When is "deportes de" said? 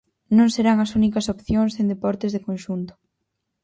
1.93-2.43